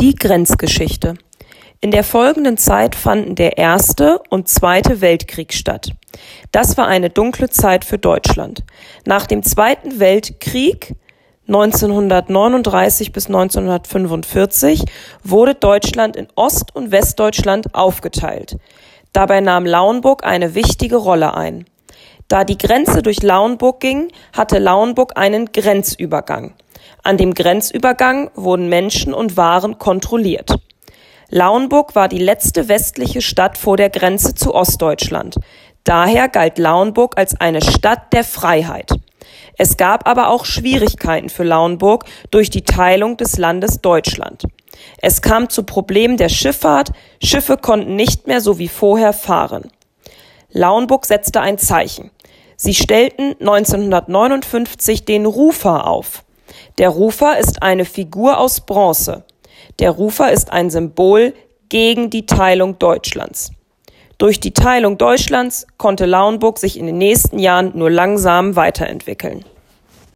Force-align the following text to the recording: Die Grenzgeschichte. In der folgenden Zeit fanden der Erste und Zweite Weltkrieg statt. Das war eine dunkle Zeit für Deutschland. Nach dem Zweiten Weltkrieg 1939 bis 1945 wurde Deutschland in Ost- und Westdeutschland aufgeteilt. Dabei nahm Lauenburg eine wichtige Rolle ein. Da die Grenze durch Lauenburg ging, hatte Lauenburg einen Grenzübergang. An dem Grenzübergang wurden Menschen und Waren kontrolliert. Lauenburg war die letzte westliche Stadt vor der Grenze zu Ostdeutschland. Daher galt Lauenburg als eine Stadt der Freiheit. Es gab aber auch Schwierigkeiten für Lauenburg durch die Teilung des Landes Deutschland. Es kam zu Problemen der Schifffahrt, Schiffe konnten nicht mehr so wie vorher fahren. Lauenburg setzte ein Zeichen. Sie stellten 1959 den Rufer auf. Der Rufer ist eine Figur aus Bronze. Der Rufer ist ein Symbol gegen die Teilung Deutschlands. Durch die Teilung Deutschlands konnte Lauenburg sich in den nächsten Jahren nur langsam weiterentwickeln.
Die 0.00 0.14
Grenzgeschichte. 0.14 1.16
In 1.82 1.90
der 1.90 2.04
folgenden 2.04 2.56
Zeit 2.56 2.94
fanden 2.94 3.34
der 3.34 3.58
Erste 3.58 4.22
und 4.30 4.48
Zweite 4.48 5.02
Weltkrieg 5.02 5.52
statt. 5.52 5.90
Das 6.52 6.78
war 6.78 6.86
eine 6.86 7.10
dunkle 7.10 7.50
Zeit 7.50 7.84
für 7.84 7.98
Deutschland. 7.98 8.64
Nach 9.04 9.26
dem 9.26 9.42
Zweiten 9.42 10.00
Weltkrieg 10.00 10.94
1939 11.48 13.12
bis 13.12 13.26
1945 13.26 14.86
wurde 15.22 15.54
Deutschland 15.54 16.16
in 16.16 16.28
Ost- 16.34 16.74
und 16.74 16.92
Westdeutschland 16.92 17.74
aufgeteilt. 17.74 18.56
Dabei 19.12 19.42
nahm 19.42 19.66
Lauenburg 19.66 20.24
eine 20.24 20.54
wichtige 20.54 20.96
Rolle 20.96 21.34
ein. 21.34 21.66
Da 22.26 22.44
die 22.44 22.56
Grenze 22.56 23.02
durch 23.02 23.22
Lauenburg 23.22 23.80
ging, 23.80 24.10
hatte 24.32 24.60
Lauenburg 24.60 25.18
einen 25.18 25.52
Grenzübergang. 25.52 26.54
An 27.02 27.16
dem 27.16 27.34
Grenzübergang 27.34 28.30
wurden 28.34 28.68
Menschen 28.68 29.14
und 29.14 29.36
Waren 29.36 29.78
kontrolliert. 29.78 30.54
Lauenburg 31.28 31.94
war 31.94 32.08
die 32.08 32.18
letzte 32.18 32.68
westliche 32.68 33.22
Stadt 33.22 33.56
vor 33.56 33.76
der 33.76 33.90
Grenze 33.90 34.34
zu 34.34 34.54
Ostdeutschland. 34.54 35.36
Daher 35.84 36.28
galt 36.28 36.58
Lauenburg 36.58 37.16
als 37.16 37.40
eine 37.40 37.62
Stadt 37.62 38.12
der 38.12 38.24
Freiheit. 38.24 38.92
Es 39.56 39.76
gab 39.76 40.08
aber 40.08 40.28
auch 40.28 40.44
Schwierigkeiten 40.44 41.28
für 41.28 41.44
Lauenburg 41.44 42.04
durch 42.30 42.50
die 42.50 42.62
Teilung 42.62 43.16
des 43.16 43.38
Landes 43.38 43.80
Deutschland. 43.80 44.42
Es 44.98 45.22
kam 45.22 45.48
zu 45.48 45.64
Problemen 45.64 46.16
der 46.16 46.28
Schifffahrt, 46.28 46.90
Schiffe 47.22 47.56
konnten 47.56 47.94
nicht 47.94 48.26
mehr 48.26 48.40
so 48.40 48.58
wie 48.58 48.68
vorher 48.68 49.12
fahren. 49.12 49.70
Lauenburg 50.50 51.06
setzte 51.06 51.40
ein 51.40 51.58
Zeichen. 51.58 52.10
Sie 52.56 52.74
stellten 52.74 53.36
1959 53.40 55.04
den 55.04 55.26
Rufer 55.26 55.86
auf. 55.86 56.24
Der 56.78 56.88
Rufer 56.88 57.38
ist 57.38 57.62
eine 57.62 57.84
Figur 57.84 58.38
aus 58.38 58.60
Bronze. 58.60 59.24
Der 59.78 59.90
Rufer 59.90 60.32
ist 60.32 60.52
ein 60.52 60.70
Symbol 60.70 61.34
gegen 61.68 62.10
die 62.10 62.26
Teilung 62.26 62.78
Deutschlands. 62.78 63.50
Durch 64.18 64.40
die 64.40 64.52
Teilung 64.52 64.98
Deutschlands 64.98 65.66
konnte 65.78 66.04
Lauenburg 66.04 66.58
sich 66.58 66.78
in 66.78 66.86
den 66.86 66.98
nächsten 66.98 67.38
Jahren 67.38 67.72
nur 67.74 67.90
langsam 67.90 68.56
weiterentwickeln. 68.56 69.44